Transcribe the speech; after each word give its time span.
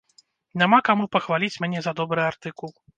Няма 0.61 0.79
каму 0.89 1.05
пахваліць 1.17 1.61
мяне 1.67 1.79
за 1.89 1.97
добры 2.01 2.21
артыкул. 2.31 2.79